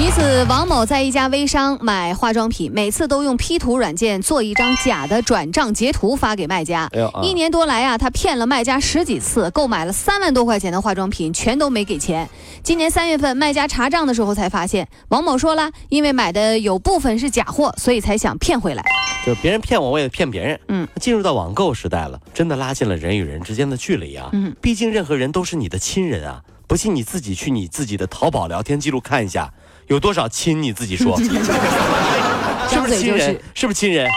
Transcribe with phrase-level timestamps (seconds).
[0.00, 6.88] 疑似王某在一家微商买化妆品，每次都用 P 图软件做一张假的转账截图发给卖家。
[6.92, 12.26] 哎啊一年多来啊，她骗了卖家十几次，购买了三万多块钱的化妆品，全都没给钱。
[12.62, 18.82] 今年三月份，卖家查账的时候才发现，王某说了，因为买的有部分是假货，所以才想骗回来。
[19.26, 20.58] 就是别人骗我，我也骗别人。
[20.68, 24.30] 嗯，进入到网购时代了，真的拉近了人与人之间的距离啊。
[24.32, 26.40] 嗯，毕竟任何人都是你的亲人啊。
[26.66, 29.52] 不信你自己去你自己的淘宝聊天记录看一下，
[29.90, 33.38] 有多少亲你自己说， 是不是亲人？
[33.54, 34.08] 是不是亲人？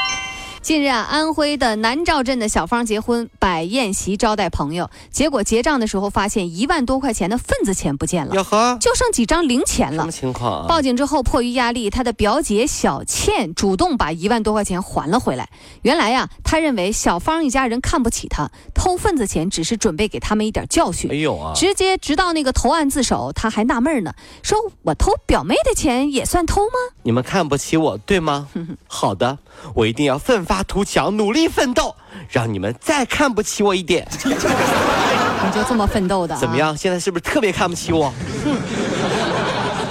[0.64, 10.12] 近日啊，安徽的南赵镇的小芳结婚，摆宴席招待朋友，结果结账的时候发现一万多块钱的份子钱不见了，哟呵，就剩几张零钱了什么。
[10.14, 10.66] 情况啊？
[10.70, 15.50] 报警之后，迫于压力，他的表姐小倩主动把一万多块钱还了回来。
[15.82, 21.16] 原来呀、他认为小芳一家人看不起他，偷份子钱只是准备给他们一点教训哎。
[21.16, 21.52] 呦啊！
[21.54, 26.96] 直接直到那个投案自首，他还纳闷呢，说我偷表妹的钱也算偷吗？
[27.04, 28.48] 你们看不起我，对吗？
[28.88, 29.40] 好的，
[29.76, 31.96] 我一定要奋发图强，努力奋斗，
[32.30, 34.06] 让你们再看不起我一点。
[34.24, 36.40] 你就这么奋斗的、啊？
[36.40, 36.58] 怎么？
[36.58, 36.76] 样？
[36.76, 38.14] 现在是不是特别看不起我？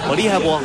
[0.08, 0.60] 我厉害不？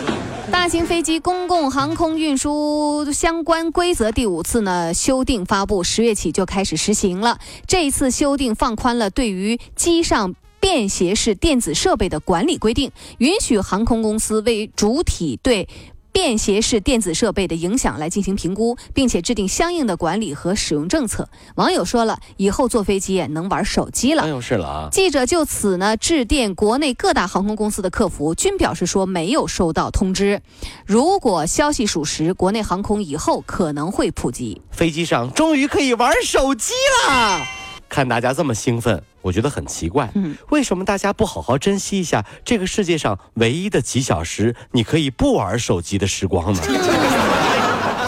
[0.52, 7.40] 大型飞机公共航空运输相关规则第五次呢修订发布，十月起就开始实行了。
[7.66, 10.36] 这一次修订放宽了对于机上。
[10.60, 15.70] 便携式电子设备的管理规定，允许航空公司为主体对
[16.18, 21.30] 便携式电子设备的影响来进行评估，并且制定相应的管理和使用政策。
[21.54, 24.28] 网友说了，以后坐飞机也能玩手机了哎。
[24.28, 24.90] 呦，是了啊。
[24.92, 30.42] 记者就此呢致电国内各大航空公司的客服，均表示说没有收到通知。
[30.88, 34.60] 如果消息属实，国内航空以后可能会普及。
[34.72, 36.74] 飞机上终于可以玩手机
[37.08, 37.46] 啦！
[37.90, 40.10] 看大家这么兴奋，我觉得很奇怪。
[40.16, 46.62] 嗯，为什么大家不好好珍惜一下这个世界上唯一的几小时，你可以不玩手机的时光呢？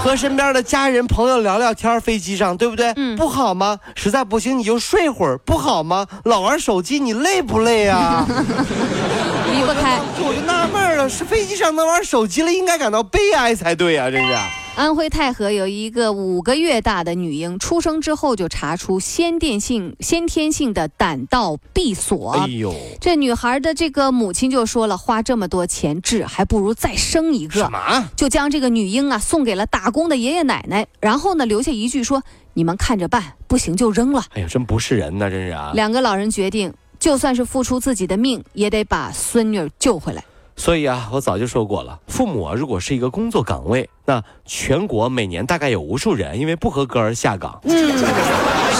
[0.01, 2.94] 和身边的家人朋友聊聊天，飞机上对不对？
[2.95, 3.78] 嗯不好吗？
[3.95, 6.07] 实在不行你就睡会儿，不好吗？
[6.23, 8.25] 老玩手机你累不累啊？
[9.51, 10.00] 离不开。
[10.22, 14.09] 我就纳闷了，是飞机上能玩手机了，应该感到悲哀才对啊！
[14.09, 14.34] 这是。
[14.79, 22.31] 安徽太和有一个五个月大的女婴，出生之后就查出先天性先天性的胆道闭锁。
[22.31, 27.56] 哎呦，这女孩的这个母亲就说了，花这么多钱治，还不如再生一个。
[27.56, 28.09] 什么？
[28.16, 32.23] 就将这个女婴啊送给了打工的爷爷奶奶，然后呢留下一句说
[32.56, 34.23] ：“你们看着办，不行就扔了。
[34.31, 35.73] 哎呀，真不是人呐，真是啊！
[35.73, 40.23] 两个老人决定，就算是付出自己的命，也得把孙女救回来。
[40.59, 47.58] 所以啊，我早就说过了，父母啊，如果是一个工作岗位，那全国每年大概有无数人因为不合格而下岗。
[47.64, 47.97] 嗯，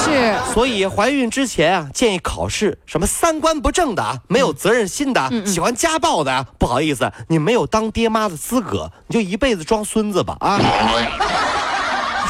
[0.04, 10.60] 是，所以怀孕之前啊，建议考试什么三观不正的啊，没有责任心的喜欢家暴的啊，不好意思，你没有当爹妈的资格，你就一辈子装孙子吧啊！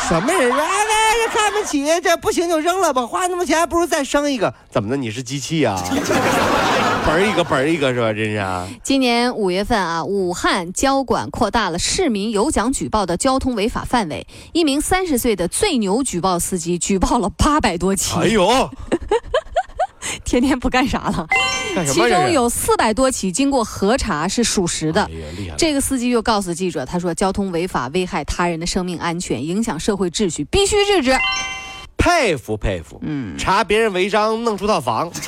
[0.07, 0.59] 什么人啊？
[0.61, 4.53] 哎，这看不起，这不行就扔了吧，花那么多钱还不如再生一个。
[4.69, 4.95] 怎么的？
[4.95, 5.75] 你是机器啊？
[7.09, 8.13] 本儿一个本儿一个是吧？
[8.13, 8.67] 真是啊！
[8.83, 14.27] 今年五月份啊，武汉交管扩大了市民有奖举报的交通违法范围。
[14.53, 18.69] 一名三十岁的最牛举报司机举报了八百多起，哎呦，
[20.23, 21.25] 天天不干啥了，
[21.87, 21.99] 其？
[22.07, 25.09] 中有四百多起经过核查是属实的！
[25.57, 31.17] 这个司机又告诉记者，他说交通违法危害他人的生命安全，影响社会秩序，必须制止。
[31.97, 35.11] 佩服佩服，嗯，查别人违章弄出套房。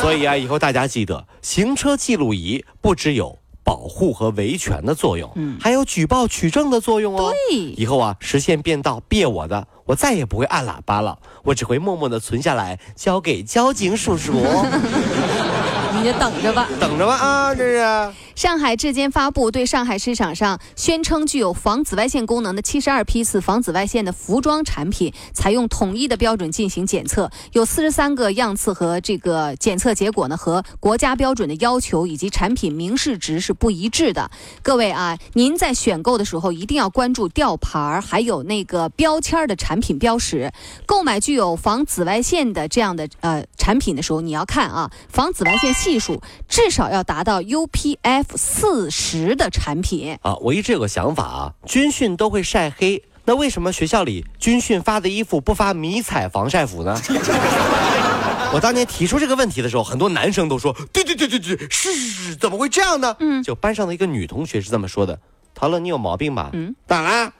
[0.00, 7.32] 所以啊，以后大家记得，行车记录仪不只有保护和维权的作用，嗯还有举报取证的作用哦。
[7.50, 14.32] 对以后啊，实现变道别我的，我再也不会按喇叭了，我只会默默的存下来，交给交警叔叔。
[15.96, 16.68] 你就等着吧。
[16.78, 18.12] 等着吧啊，这是。
[18.36, 34.30] 上海质监发布对上海市场上宣称具有防紫外线功能的七十二批次防紫外线的服装产品，采用统一的标准进行检测，有四十三个样次和这个检测结果呢和国家标准的要求以及产品明示值是不一致的。
[34.62, 40.52] 各位啊，您在选购的时候一定要关注吊牌儿还有那个标签儿的产品标识。
[40.84, 50.16] 购买具有防紫外线的这样的呃产品的时候，你要看啊，防紫外线系数至少要达到 UPF 四十的产品。
[50.22, 56.98] 啊，我一直有个想法啊，军训都会晒黑，那为什么学校里军训发的衣服不发迷彩防晒服呢？
[58.52, 65.18] 我当年提出这个问题的时候，很多男生都说：“对对对对对，是是是，怎么会这样呢？”嗯，就班上的一个女同学是这么说的
[65.54, 66.50] ：“陶乐，你有毛病吧？
[66.52, 67.32] 嗯，咋啦？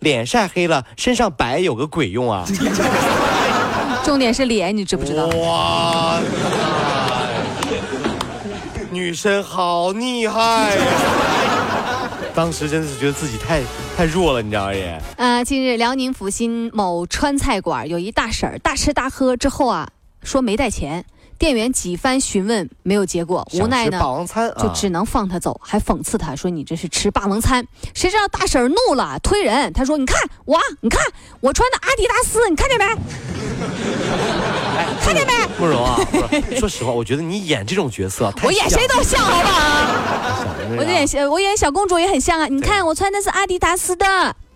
[0.00, 2.44] 脸晒黑了，身上白有个鬼用啊？
[4.02, 5.26] 重点是脸，你知不知道？
[5.26, 6.18] 哇，
[9.10, 12.08] 女生好厉害呀！
[12.32, 13.60] 当时真的是觉得自己太
[13.96, 14.72] 太弱了，你知道吗？
[14.72, 15.02] 也。
[15.16, 19.88] 呃，近日辽宁阜新某川菜馆有一大婶儿大吃大喝之后啊。
[20.22, 21.04] 说没带钱，
[21.40, 27.66] 店员几番询问没有结果，无奈呢，霸王餐就只能放他走，还讽刺他说：“你这是吃霸王餐。”
[27.96, 31.02] 谁知道大婶怒了，推人，他说：“你看我，你看
[31.40, 32.84] 我穿的阿迪达斯，你看见没？
[35.02, 35.98] 看见没？”慕容啊，
[36.60, 39.96] 说实话，我觉得你演这种角色，我演谁都像，好不好？
[40.76, 42.46] 我演我演小公主也很像啊！
[42.48, 44.06] 你看我穿的是阿迪达斯的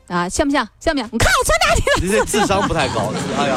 [0.09, 0.69] 啊，像不像？
[0.79, 1.09] 像不像？
[1.11, 3.57] 你看我穿的阿迪达斯，你这智商不太高，哎呀。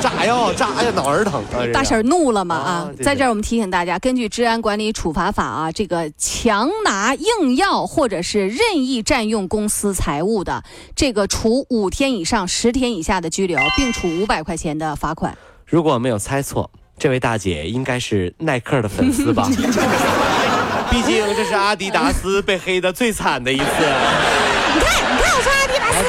[0.00, 1.42] 炸药炸呀，脑儿疼！
[1.72, 2.90] 大婶怒了嘛啊！
[3.02, 10.62] 在这儿我们提醒大家，根据《治安管理处罚法》啊，这个强拿硬要或者是任意占用公司财物的，
[10.96, 15.36] 这个处五天以上十天以下的拘留，并处五百块钱的罚款。
[15.66, 19.48] 如果没有猜错，这位大姐应该是耐克的粉丝吧？
[20.90, 23.64] 毕竟这是阿迪达斯被黑的最惨的一次。
[23.64, 26.02] 你看，你看我穿阿迪达斯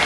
[0.00, 0.05] 的。